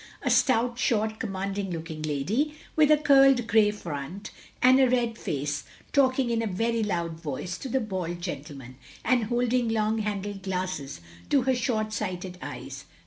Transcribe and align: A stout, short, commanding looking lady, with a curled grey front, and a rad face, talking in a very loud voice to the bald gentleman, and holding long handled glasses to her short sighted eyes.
A 0.23 0.31
stout, 0.31 0.79
short, 0.79 1.19
commanding 1.19 1.69
looking 1.69 2.01
lady, 2.01 2.55
with 2.75 2.89
a 2.89 2.97
curled 2.97 3.45
grey 3.45 3.69
front, 3.69 4.31
and 4.59 4.79
a 4.79 4.89
rad 4.89 5.15
face, 5.15 5.63
talking 5.93 6.31
in 6.31 6.41
a 6.41 6.47
very 6.47 6.81
loud 6.81 7.19
voice 7.19 7.55
to 7.59 7.69
the 7.69 7.79
bald 7.79 8.19
gentleman, 8.19 8.77
and 9.05 9.25
holding 9.25 9.69
long 9.69 9.99
handled 9.99 10.41
glasses 10.41 11.01
to 11.29 11.43
her 11.43 11.53
short 11.53 11.93
sighted 11.93 12.39
eyes. 12.41 12.85